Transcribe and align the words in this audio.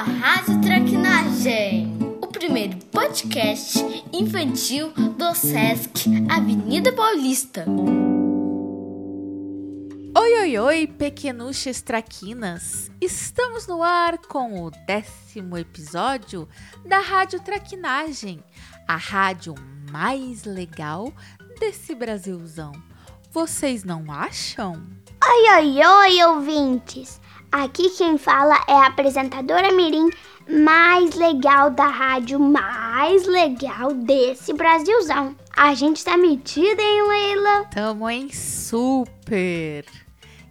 a 0.00 0.02
Rádio 0.02 0.58
Traquinagem, 0.62 1.94
o 2.22 2.26
primeiro 2.26 2.74
podcast 2.86 3.84
infantil 4.10 4.94
do 4.94 5.34
SESC 5.34 6.08
Avenida 6.26 6.90
Paulista. 6.90 7.66
Oi, 10.16 10.40
oi, 10.40 10.58
oi, 10.58 10.86
pequenuchas 10.86 11.82
traquinas! 11.82 12.90
Estamos 12.98 13.66
no 13.66 13.82
ar 13.82 14.16
com 14.16 14.64
o 14.64 14.70
décimo 14.70 15.58
episódio 15.58 16.48
da 16.82 17.00
Rádio 17.00 17.38
Traquinagem, 17.40 18.42
a 18.88 18.96
rádio 18.96 19.54
mais 19.90 20.44
legal 20.44 21.12
desse 21.58 21.94
Brasilzão. 21.94 22.72
Vocês 23.30 23.84
não 23.84 24.10
acham? 24.10 24.82
Oi, 25.22 25.58
oi, 25.58 25.84
oi, 25.84 26.24
ouvintes! 26.24 27.20
Aqui 27.52 27.90
quem 27.90 28.16
fala 28.16 28.54
é 28.68 28.74
a 28.74 28.86
apresentadora 28.86 29.72
Mirim 29.72 30.08
mais 30.48 31.14
legal 31.16 31.68
da 31.70 31.88
rádio, 31.88 32.38
mais 32.38 33.26
legal 33.26 33.92
desse 33.92 34.52
Brasilzão. 34.52 35.34
A 35.56 35.74
gente 35.74 36.04
tá 36.04 36.16
metida, 36.16 36.80
hein, 36.80 37.08
Leila? 37.08 37.64
Tamo 37.74 38.08
em 38.08 38.32
super! 38.32 39.84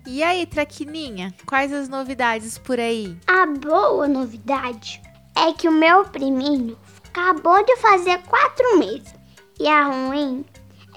E 0.05 0.21
aí, 0.21 0.45
Traquininha, 0.45 1.33
quais 1.45 1.71
as 1.71 1.87
novidades 1.87 2.57
por 2.57 2.77
aí? 2.79 3.17
A 3.25 3.45
boa 3.45 4.05
novidade 4.05 5.01
é 5.37 5.53
que 5.53 5.69
o 5.69 5.71
meu 5.71 6.03
priminho 6.03 6.77
acabou 7.07 7.63
de 7.63 7.77
fazer 7.77 8.17
quatro 8.23 8.77
meses. 8.77 9.13
E 9.57 9.67
a 9.67 9.83
ruim 9.83 10.43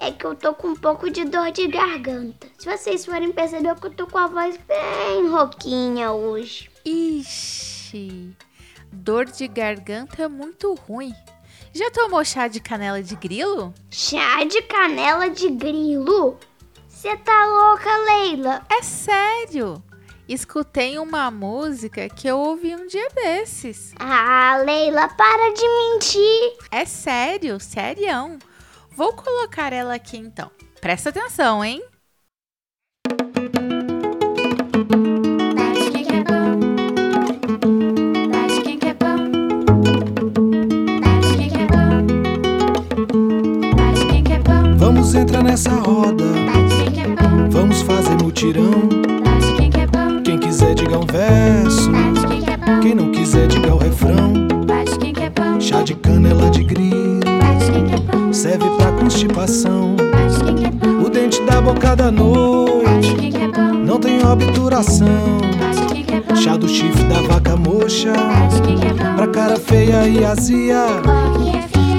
é 0.03 0.11
que 0.11 0.25
eu 0.25 0.35
tô 0.35 0.53
com 0.53 0.69
um 0.69 0.75
pouco 0.75 1.09
de 1.09 1.23
dor 1.23 1.49
de 1.51 1.65
garganta. 1.67 2.47
Se 2.57 2.69
vocês 2.69 3.05
forem 3.05 3.31
perceber 3.31 3.73
que 3.75 3.87
eu 3.87 3.91
tô 3.91 4.05
com 4.05 4.17
a 4.17 4.27
voz 4.27 4.59
bem 4.67 5.29
rouquinha 5.29 6.11
hoje. 6.11 6.69
Ixi, 6.83 8.35
dor 8.91 9.25
de 9.25 9.47
garganta 9.47 10.23
é 10.23 10.27
muito 10.27 10.73
ruim. 10.73 11.13
Já 11.73 11.89
tomou 11.89 12.23
chá 12.25 12.49
de 12.49 12.59
canela 12.59 13.01
de 13.01 13.15
grilo? 13.15 13.73
Chá 13.89 14.43
de 14.43 14.61
canela 14.63 15.29
de 15.29 15.49
grilo? 15.49 16.37
Você 16.89 17.15
tá 17.17 17.45
louca, 17.45 17.89
Leila? 18.05 18.61
É 18.69 18.83
sério! 18.83 19.81
Escutei 20.27 20.99
uma 20.99 21.31
música 21.31 22.09
que 22.09 22.27
eu 22.27 22.39
ouvi 22.39 22.75
um 22.75 22.87
dia 22.87 23.07
desses. 23.15 23.93
Ah, 23.99 24.61
Leila, 24.65 25.07
para 25.09 25.53
de 25.53 25.67
mentir. 25.67 26.57
É 26.71 26.85
sério, 26.85 27.59
serião. 27.59 28.37
Vou 28.95 29.11
colocar 29.13 29.73
ela 29.73 29.95
aqui 29.95 30.17
então. 30.17 30.51
Presta 30.79 31.09
atenção, 31.09 31.65
hein? 31.65 31.81
Vamos 44.77 45.15
entrar 45.15 45.41
nessa 45.41 45.71
roda, 45.71 46.25
vamos 47.49 47.81
fazer 47.81 48.15
mutirão. 48.21 48.89
Quem 50.23 50.37
quiser 50.37 50.75
diga 50.75 50.99
um 50.99 51.05
verso, 51.05 51.89
quem 52.81 52.93
não 52.93 53.11
quiser 53.11 53.47
diga 53.47 53.73
o 53.73 53.77
refrão. 53.77 54.33
Chá 55.59 55.81
de 55.81 55.95
canela 55.95 56.51
de 56.51 56.63
grilo 56.63 57.03
Serve 58.33 58.69
pra 58.77 58.91
constipação. 58.91 59.95
O 61.05 61.09
dente 61.09 61.41
da 61.43 61.61
boca 61.61 61.95
da 61.95 62.11
noite 62.11 63.31
não 63.85 63.99
tem 63.99 64.25
obturação. 64.25 65.39
Chá 66.35 66.57
do 66.57 66.67
chifre 66.67 67.03
da 67.05 67.21
vaca 67.21 67.53
pão. 67.55 69.13
pra 69.15 69.27
cara 69.27 69.57
feia 69.57 70.07
e 70.07 70.23
azia. 70.23 70.85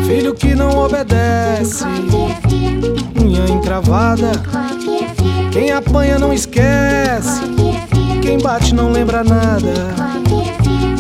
Filho 0.06 0.34
que 0.34 0.55
não 0.55 0.78
obedece, 0.78 1.84
unha 3.20 3.46
encravada. 3.51 4.33
Quem 5.51 5.70
apanha 5.70 6.18
não 6.18 6.33
esquece, 6.33 7.40
quem 8.20 8.39
bate 8.39 8.74
não 8.74 8.90
lembra 8.90 9.22
nada. 9.24 9.95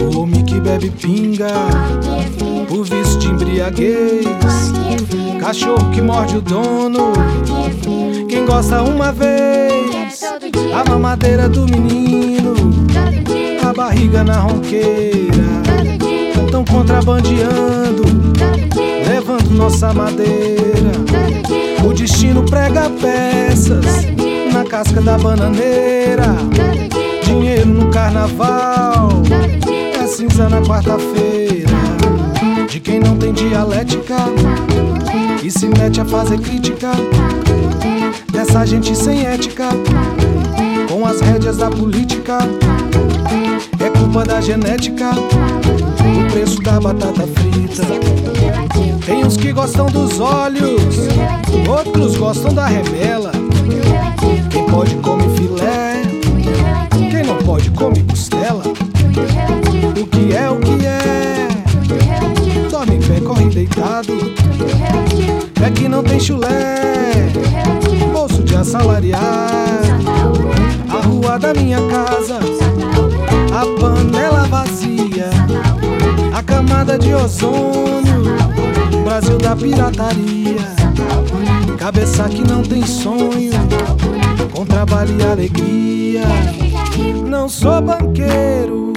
O 0.00 0.20
homem 0.20 0.44
que 0.44 0.60
bebe 0.60 0.90
pinga, 0.90 1.48
por 2.68 2.84
vício 2.84 3.18
de 3.18 3.28
embriaguez. 3.28 4.74
Cachorro 5.44 5.90
que 5.90 6.00
morde 6.00 6.38
o 6.38 6.40
dono, 6.40 7.12
quem 8.26 8.46
gosta 8.46 8.82
uma 8.82 9.12
vez. 9.12 10.22
A 10.74 10.88
mamadeira 10.88 11.50
do 11.50 11.66
menino, 11.66 12.54
a 13.62 13.70
barriga 13.74 14.24
na 14.24 14.38
ronqueira. 14.38 15.44
Tão 16.50 16.64
contrabandeando, 16.64 18.04
levando 19.06 19.50
nossa 19.50 19.92
madeira. 19.92 20.92
O 21.86 21.92
destino 21.92 22.42
prega 22.44 22.88
peças 22.88 23.84
na 24.50 24.64
casca 24.64 25.02
da 25.02 25.18
bananeira. 25.18 26.36
Dinheiro 27.22 27.66
no 27.68 27.90
carnaval, 27.90 29.10
é 30.02 30.06
cinza 30.06 30.48
na 30.48 30.62
quarta-feira. 30.62 31.68
De 32.66 32.80
quem 32.80 32.98
não 32.98 33.14
tem 33.18 33.34
dialética 33.34 34.16
e 35.44 35.50
se 35.50 35.68
mete 35.68 36.00
a 36.00 36.06
fazer 36.06 36.40
crítica 36.40 36.90
dessa 38.32 38.64
gente 38.64 38.96
sem 38.96 39.26
ética, 39.26 39.68
com 40.88 41.04
as 41.04 41.20
rédeas 41.20 41.58
da 41.58 41.70
política. 41.70 42.38
É 43.78 43.90
culpa 43.90 44.24
da 44.24 44.40
genética, 44.40 45.10
o 45.12 46.32
preço 46.32 46.62
da 46.62 46.80
batata 46.80 47.26
frita. 47.26 47.84
Tem 49.04 49.22
uns 49.22 49.36
que 49.36 49.52
gostam 49.52 49.84
dos 49.86 50.18
olhos, 50.18 50.80
outros 51.68 52.16
gostam 52.16 52.54
da 52.54 52.64
remela. 52.64 53.33
Panela 73.84 74.44
vazia, 74.44 75.28
a 76.32 76.42
camada 76.42 76.98
de 76.98 77.12
ozônio, 77.12 78.24
Brasil 79.04 79.36
da 79.36 79.54
pirataria. 79.54 80.74
Cabeça 81.78 82.26
que 82.30 82.40
não 82.48 82.62
tem 82.62 82.82
sonho, 82.86 83.52
com 84.54 84.64
trabalho 84.64 85.14
e 85.20 85.22
alegria. 85.22 86.22
Não 87.26 87.46
sou 87.46 87.82
banqueiro, 87.82 88.94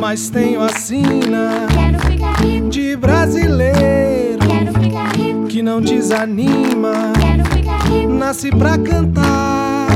mas 0.00 0.30
tenho 0.30 0.60
a 0.60 0.70
sina 0.70 1.68
de 2.68 2.96
brasileiro 2.96 4.40
que 5.48 5.62
não 5.62 5.80
desanima. 5.80 7.12
Nasce 8.08 8.50
pra 8.50 8.76
cantar 8.78 9.86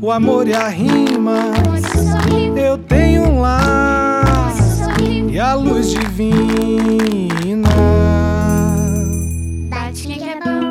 o 0.00 0.10
amor 0.10 0.48
e 0.48 0.54
a 0.54 0.68
rima. 0.68 1.69
Eu 2.56 2.78
tenho 2.78 3.22
um 3.22 3.40
lar 3.40 4.52
e 5.28 5.38
a 5.38 5.54
luz 5.54 5.90
divina. 5.90 7.68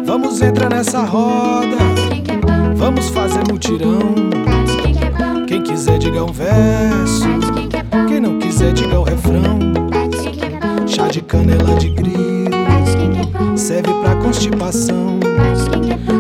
Vamos 0.06 0.42
entrar 0.42 0.70
nessa 0.70 1.02
roda, 1.02 1.78
vamos 2.76 3.10
fazer 3.10 3.44
mutirão. 3.50 4.16
Quem 5.48 5.64
quiser 5.64 5.98
diga 5.98 6.24
um 6.24 6.32
verso, 6.32 7.28
quem 8.08 8.20
não 8.20 8.40
quiser 8.40 8.74
diga 8.74 9.00
o 9.00 9.04
refrão. 9.04 9.60
Chá 10.88 11.08
de 11.08 11.22
canela 11.22 11.76
de 11.76 11.90
grilo 11.90 12.30
serve 13.56 13.94
pra 14.02 14.16
constipação. 14.16 15.20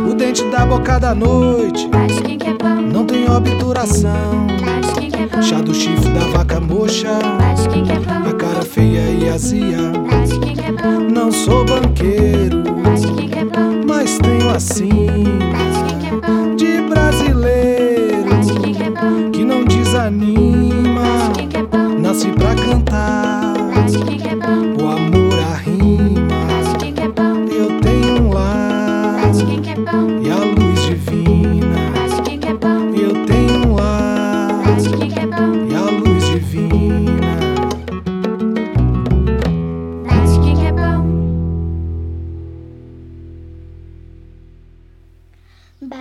O 0.09 0.13
dente 0.13 0.43
da 0.51 0.65
boca 0.65 0.99
da 0.99 1.15
noite 1.15 1.89
não 2.91 3.05
tem 3.05 3.29
obturação. 3.29 4.48
Chá 5.41 5.61
do 5.61 5.73
chifre 5.73 6.09
da 6.11 6.25
vaca 6.27 6.59
quer 7.83 7.99
pão. 7.99 8.29
a 8.29 8.33
cara 8.33 8.61
feia 8.61 9.01
e 9.01 9.29
azia. 9.29 9.77
Pão. 10.81 10.99
Não 10.99 11.31
sou 11.31 11.65
banqueiro, 11.65 12.63
pão. 12.63 13.83
mas 13.85 14.17
tenho 14.19 14.49
assim 14.49 15.07
de 16.55 16.88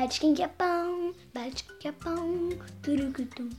bate 0.08 0.20
quem 0.20 0.34
quer 0.34 0.49
pão, 1.93 2.50
turugutum. 2.81 3.50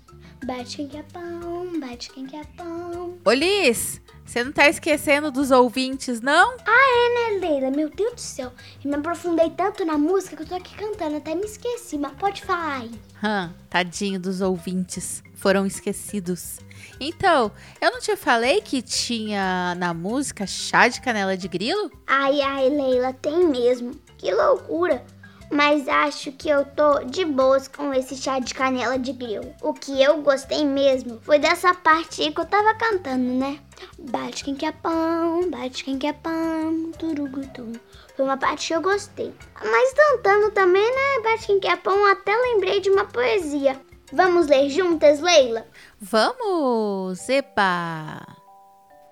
Bate 0.44 0.78
quem 0.78 0.88
quer 0.88 1.04
pão, 1.14 1.80
bate 1.80 2.10
quem 2.12 2.26
quer 2.26 2.44
pão. 2.58 3.20
Ô, 3.24 3.32
Liz, 3.32 4.02
você 4.26 4.44
não 4.44 4.52
tá 4.52 4.68
esquecendo 4.68 5.30
dos 5.30 5.52
ouvintes, 5.52 6.22
não? 6.22 6.54
É, 6.54 7.30
né, 7.36 7.40
Leila? 7.40 7.70
Meu 7.70 7.88
Deus 7.92 8.14
do 8.14 8.20
céu. 8.20 8.52
Eu 8.84 8.90
me 8.90 8.98
aprofundei 8.98 9.52
tanto 9.52 9.86
na 9.86 9.96
música 9.96 10.38
que 10.38 10.42
eu 10.42 10.48
tô 10.48 10.56
aqui 10.56 10.76
cantando, 10.76 11.18
até 11.18 11.36
me 11.36 11.46
esqueci, 11.46 12.00
mas 12.00 12.14
pode 12.14 12.44
falar 12.44 12.80
aí. 12.80 12.92
Hã, 13.24 13.54
tadinho 13.70 14.20
dos 14.20 14.42
ouvintes. 14.42 15.22
Foram 15.36 15.68
esquecidos. 15.68 16.58
Então, 17.00 17.52
eu 17.80 17.92
não 17.92 18.00
te 18.00 18.16
falei 18.16 18.60
que 18.60 18.82
tinha 18.82 19.76
na 19.76 19.94
música 19.94 20.48
chá 20.48 20.88
de 20.88 21.00
canela 21.00 21.38
de 21.38 21.48
grilo? 21.48 21.92
Ai, 22.08 22.42
ai, 22.42 22.70
Leila, 22.70 23.14
tem 23.14 23.46
mesmo. 23.48 23.92
Que 24.18 24.34
loucura. 24.34 25.06
Mas 25.52 25.88
acho 25.88 26.32
que 26.32 26.48
eu 26.48 26.64
tô 26.64 27.00
de 27.06 27.26
boas 27.26 27.68
com 27.68 27.92
esse 27.94 28.16
chá 28.16 28.38
de 28.38 28.54
canela 28.54 29.00
de 29.00 29.12
grilo. 29.12 29.52
O 29.62 29.74
que 29.74 30.02
eu 30.02 30.22
gostei 30.22 30.64
mesmo 30.64 31.20
foi 31.22 31.40
dessa 31.40 31.74
parte 31.74 32.22
aí 32.22 32.32
que 32.32 32.40
eu 32.40 32.46
tava 32.46 32.76
cantando, 32.76 33.34
né? 33.34 33.60
Bate 33.98 34.44
quem 34.44 34.56
quer 34.56 34.74
pão, 34.74 35.50
bate 35.50 35.84
quem 35.84 35.98
quer 35.98 36.14
pão, 36.14 36.92
turugutum. 37.00 37.74
Foi 38.16 38.26
uma 38.26 38.38
parte 38.38 38.68
que 38.68 38.76
eu 38.76 38.82
gostei. 38.82 39.34
Mas 39.64 39.94
cantando 39.94 40.52
também, 40.52 40.84
né? 40.84 41.24
Bate 41.24 41.48
quem 41.48 41.60
quer 41.60 41.78
pão, 41.78 42.06
até 42.06 42.36
lembrei 42.36 42.80
de 42.80 42.92
uma 42.92 43.06
poesia. 43.06 43.80
Vamos 44.12 44.48
ler 44.48 44.70
juntas, 44.70 45.20
Leila? 45.20 45.68
Vamos, 46.00 47.28
epa! 47.28 48.26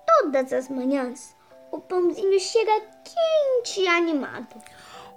Todas 0.06 0.52
as 0.52 0.68
manhãs, 0.68 1.36
o 1.70 1.78
pãozinho 1.78 2.38
chega 2.40 2.80
quente 3.04 3.80
e 3.80 3.88
animado. 3.88 4.56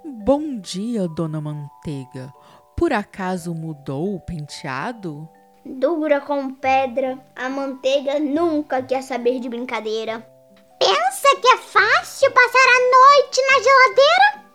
Bom 0.04 0.58
dia, 0.58 1.06
dona 1.06 1.40
Manteiga. 1.40 2.34
Por 2.76 2.92
acaso 2.92 3.54
mudou 3.54 4.16
o 4.16 4.20
penteado? 4.20 5.28
Dura 5.64 6.20
como 6.20 6.56
pedra, 6.56 7.24
a 7.36 7.48
manteiga 7.48 8.18
nunca 8.18 8.82
quer 8.82 9.00
saber 9.00 9.38
de 9.38 9.48
brincadeira. 9.48 10.26
Pensa 10.76 11.36
que 11.40 11.46
é 11.46 11.56
fácil 11.56 12.32
passar 12.32 12.58
a 12.58 12.80
noite 12.90 13.40
na 13.46 13.62
geladeira? 13.62 14.52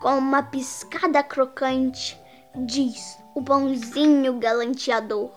Com 0.00 0.18
uma 0.18 0.44
piscada 0.44 1.24
crocante, 1.24 2.16
diz 2.54 3.18
o 3.34 3.42
pãozinho 3.42 4.38
galanteador. 4.38 5.32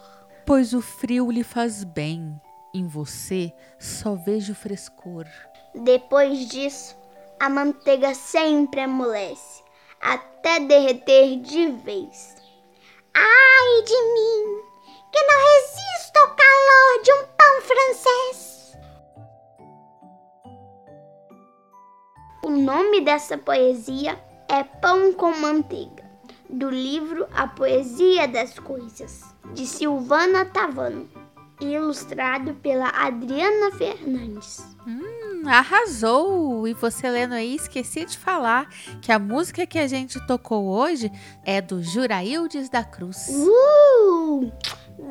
Pois 0.45 0.71
o 0.71 0.81
frio 0.81 1.31
lhe 1.31 1.43
faz 1.43 1.83
bem. 1.83 2.39
Em 2.75 2.85
você 2.85 3.51
só 3.79 4.13
vejo 4.13 4.53
frescor. 4.53 5.25
Depois 5.73 6.47
disso, 6.47 6.95
a 7.41 7.49
manteiga 7.49 8.13
sempre 8.13 8.81
amolece, 8.81 9.63
até 9.99 10.59
derreter 10.59 11.39
de 11.41 11.71
vez. 11.71 12.35
Ai 13.15 13.81
de 13.83 14.01
mim, 14.13 14.61
que 15.11 15.23
não 15.23 15.39
resisto 15.49 16.17
ao 16.17 16.35
calor 16.35 17.03
de 17.03 17.11
um 17.13 17.25
pão 17.35 17.61
francês. 17.63 18.77
O 22.43 22.49
nome 22.51 23.01
dessa 23.01 23.39
poesia 23.39 24.23
é 24.47 24.63
Pão 24.63 25.11
com 25.11 25.35
Manteiga, 25.38 26.07
do 26.47 26.69
livro 26.69 27.27
A 27.33 27.47
Poesia 27.47 28.27
das 28.27 28.59
Coisas, 28.59 29.23
de 29.55 29.65
Silvana 29.65 30.45
Tavano, 30.45 31.09
ilustrado 31.59 32.53
pela 32.61 32.89
Adriana 32.89 33.71
Fernandes. 33.71 34.63
Hum, 34.85 35.10
arrasou! 35.47 36.67
E 36.67 36.73
você 36.73 37.09
lendo 37.09 37.33
aí, 37.33 37.55
esqueci 37.55 38.05
de 38.05 38.17
falar 38.17 38.67
que 39.01 39.11
a 39.11 39.19
música 39.19 39.65
que 39.65 39.79
a 39.79 39.88
gente 39.88 40.19
tocou 40.25 40.65
hoje 40.65 41.11
é 41.43 41.61
do 41.61 41.81
Juraildes 41.81 42.69
da 42.69 42.83
Cruz. 42.83 43.27
Uh! 43.29 44.51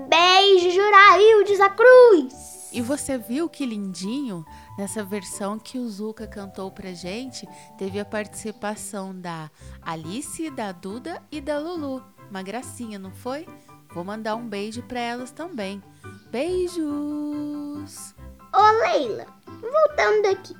Beijo, 0.09 0.71
Juraildes 0.71 1.59
da 1.59 1.71
Cruz! 1.71 2.69
E 2.73 2.81
você 2.81 3.19
viu 3.19 3.49
que 3.49 3.67
lindinho? 3.67 4.44
Nessa 4.79 5.03
versão 5.05 5.59
que 5.59 5.79
o 5.79 5.88
Zuka 5.88 6.27
cantou 6.27 6.71
pra 6.71 6.93
gente, 6.93 7.47
teve 7.77 7.99
a 7.99 8.05
participação 8.05 9.15
da 9.19 9.50
Alice, 9.82 10.49
da 10.50 10.73
Duda 10.73 11.21
e 11.31 11.41
da 11.41 11.59
Lulu. 11.59 12.03
Uma 12.31 12.43
gracinha, 12.43 12.99
não 12.99 13.11
foi? 13.11 13.47
Vou 13.93 14.05
mandar 14.05 14.37
um 14.37 14.49
beijo 14.49 14.82
pra 14.85 15.00
elas 15.00 15.32
também. 15.32 15.82
Beijos! 16.31 18.15
Ô 18.53 18.71
Leila, 18.82 19.27
voltando 19.61 20.26
aqui. 20.26 20.55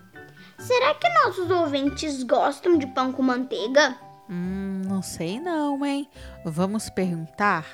Será 0.59 0.95
que 0.95 1.09
nossos 1.25 1.51
ouvintes 1.51 2.23
gostam 2.23 2.77
de 2.77 2.87
pão 2.89 3.13
com 3.13 3.23
manteiga? 3.23 3.97
Hum, 4.29 4.83
não 4.87 5.03
sei 5.03 5.41
não, 5.41 5.85
hein? 5.85 6.09
Vamos 6.45 6.91
perguntar? 6.91 7.65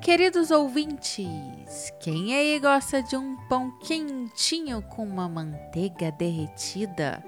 Queridos 0.00 0.50
ouvintes, 0.50 1.90
quem 2.00 2.34
aí 2.34 2.58
gosta 2.58 3.02
de 3.02 3.16
um 3.16 3.36
pão 3.48 3.70
quentinho 3.78 4.82
com 4.82 5.04
uma 5.04 5.28
manteiga 5.28 6.12
derretida? 6.12 7.24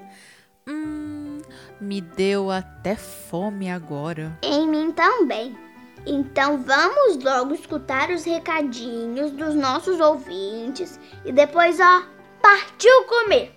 Hum, 0.67 1.41
me 1.81 1.99
deu 1.99 2.51
até 2.51 2.95
fome 2.95 3.71
agora. 3.71 4.37
Em 4.43 4.67
mim 4.67 4.91
também. 4.91 5.57
Então 6.05 6.59
vamos 6.59 7.23
logo 7.23 7.55
escutar 7.55 8.11
os 8.11 8.23
recadinhos 8.23 9.31
dos 9.31 9.55
nossos 9.55 9.99
ouvintes 9.99 10.99
e 11.25 11.31
depois, 11.31 11.79
ó, 11.79 12.03
partiu 12.41 13.05
comer! 13.05 13.51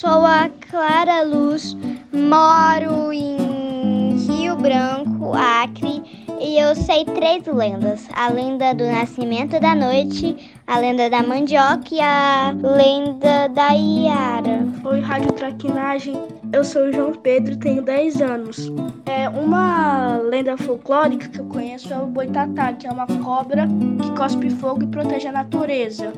Sou 0.00 0.24
a 0.24 0.48
Clara 0.70 1.22
Luz, 1.22 1.76
moro 2.12 3.12
em 3.12 4.16
Rio 4.16 4.56
Branco, 4.56 5.34
Acre, 5.34 6.02
e 6.40 6.58
eu 6.58 6.74
sei 6.74 7.04
três 7.04 7.46
lendas: 7.46 8.08
a 8.14 8.30
lenda 8.30 8.74
do 8.74 8.86
nascimento 8.86 9.60
da 9.60 9.74
noite, 9.74 10.52
a 10.66 10.78
lenda 10.78 11.10
da 11.10 11.22
mandioca 11.22 11.88
e 11.92 12.00
a 12.00 12.54
lenda 12.62 13.48
da 13.48 13.72
Iara. 13.74 14.66
Oi, 14.84 15.00
Rádio 15.00 15.32
Traquinagem. 15.32 16.16
Eu 16.52 16.64
sou 16.64 16.84
o 16.84 16.92
João 16.92 17.12
Pedro, 17.12 17.56
tenho 17.58 17.82
10 17.82 18.22
anos. 18.22 18.72
É 19.06 19.28
uma 19.28 20.16
lenda 20.16 20.56
folclórica 20.56 21.28
que 21.28 21.38
eu 21.38 21.44
conheço 21.44 21.92
é 21.92 21.98
o 21.98 22.06
Boitatá, 22.06 22.72
que 22.72 22.86
é 22.86 22.90
uma 22.90 23.06
cobra 23.06 23.68
que 24.02 24.10
cospe 24.16 24.50
fogo 24.50 24.82
e 24.82 24.86
protege 24.86 25.28
a 25.28 25.32
natureza. 25.32 26.12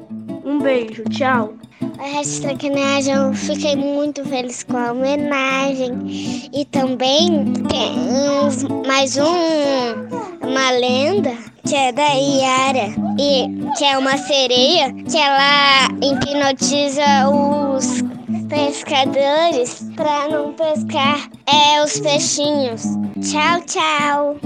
Um 0.44 0.58
beijo, 0.58 1.04
tchau. 1.04 1.54
A 1.98 2.16
Rádio 2.16 2.40
Traquinagem, 2.40 3.14
eu 3.14 3.32
fiquei 3.32 3.76
muito 3.76 4.24
feliz 4.24 4.64
com 4.64 4.76
a 4.76 4.90
homenagem. 4.90 6.50
E 6.52 6.64
também 6.64 7.52
tem 7.68 8.84
mais 8.86 9.16
um, 9.16 10.48
uma 10.48 10.70
lenda 10.72 11.32
que 11.64 11.76
é 11.76 11.92
da 11.92 12.08
Iara, 12.08 12.88
e 13.20 13.46
que 13.78 13.84
é 13.84 13.96
uma 13.96 14.18
sereia 14.18 14.92
que 14.92 15.16
ela 15.16 15.88
hipnotiza 16.02 17.28
os 17.28 18.02
pescadores 18.48 19.88
para 19.94 20.28
não 20.28 20.52
pescar 20.54 21.30
é, 21.46 21.82
os 21.84 22.00
peixinhos. 22.00 22.82
Tchau, 23.20 23.60
tchau. 23.66 24.36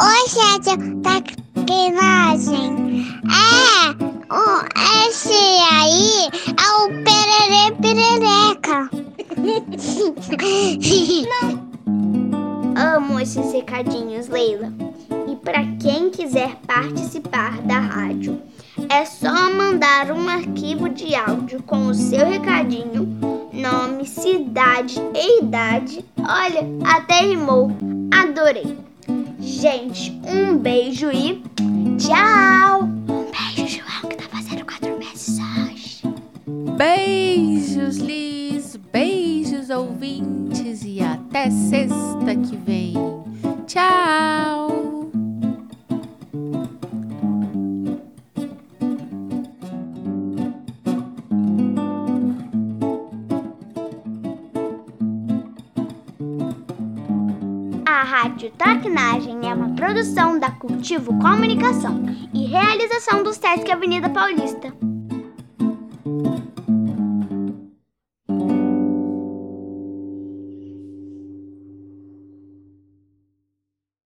Oi, 0.00 0.24
Rádio 0.40 1.00
Traquinagem. 1.02 2.80
É, 3.26 4.09
o, 4.30 5.08
esse 5.08 5.32
aí 5.32 6.28
é 6.56 6.70
o 6.84 6.88
Pererê 7.02 7.72
Perereca. 7.82 8.90
Amo 12.76 13.18
esses 13.18 13.52
recadinhos, 13.52 14.28
Leila. 14.28 14.72
E 15.26 15.34
para 15.36 15.64
quem 15.80 16.10
quiser 16.10 16.56
participar 16.66 17.60
da 17.62 17.80
rádio, 17.80 18.40
é 18.88 19.04
só 19.04 19.52
mandar 19.52 20.12
um 20.12 20.28
arquivo 20.28 20.88
de 20.88 21.14
áudio 21.14 21.62
com 21.64 21.86
o 21.88 21.94
seu 21.94 22.26
recadinho, 22.26 23.18
nome, 23.52 24.06
cidade 24.06 25.00
e 25.14 25.40
idade. 25.42 26.04
Olha, 26.18 26.64
até 26.84 27.22
rimou. 27.22 27.70
Adorei. 28.12 28.78
Gente, 29.40 30.20
um 30.24 30.56
beijo 30.56 31.10
e 31.10 31.42
tchau. 31.98 32.89
Beijos, 36.46 37.98
Liz! 37.98 38.76
Beijos, 38.76 39.70
ouvintes! 39.70 40.82
E 40.84 41.00
até 41.00 41.50
sexta 41.50 42.34
que 42.34 42.56
vem! 42.56 42.94
Tchau! 43.66 45.10
A 57.86 58.02
Rádio 58.02 58.50
Traquinagem 58.52 59.48
é 59.48 59.54
uma 59.54 59.74
produção 59.74 60.38
da 60.38 60.50
Cultivo 60.50 61.18
Comunicação 61.18 62.02
e 62.32 62.46
realização 62.46 63.22
do 63.22 63.32
Sesc 63.32 63.70
Avenida 63.70 64.08
Paulista. 64.08 64.89